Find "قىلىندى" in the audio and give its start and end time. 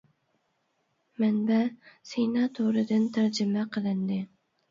3.77-4.21